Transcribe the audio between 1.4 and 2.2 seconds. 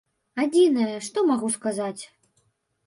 сказаць?